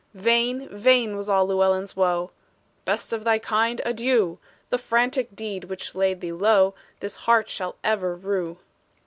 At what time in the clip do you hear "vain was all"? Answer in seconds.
0.69-1.45